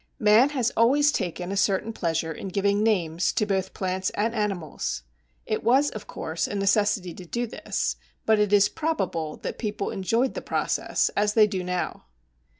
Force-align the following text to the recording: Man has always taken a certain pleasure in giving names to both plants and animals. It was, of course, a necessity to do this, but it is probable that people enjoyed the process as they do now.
Man 0.17 0.49
has 0.49 0.71
always 0.75 1.11
taken 1.11 1.51
a 1.51 1.55
certain 1.55 1.93
pleasure 1.93 2.31
in 2.31 2.47
giving 2.47 2.81
names 2.81 3.31
to 3.33 3.45
both 3.45 3.75
plants 3.75 4.09
and 4.15 4.33
animals. 4.33 5.03
It 5.45 5.63
was, 5.63 5.91
of 5.91 6.07
course, 6.07 6.47
a 6.47 6.55
necessity 6.55 7.13
to 7.13 7.23
do 7.23 7.45
this, 7.45 7.97
but 8.25 8.39
it 8.39 8.51
is 8.51 8.67
probable 8.67 9.37
that 9.37 9.59
people 9.59 9.91
enjoyed 9.91 10.33
the 10.33 10.41
process 10.41 11.09
as 11.09 11.35
they 11.35 11.45
do 11.45 11.63
now. 11.63 12.05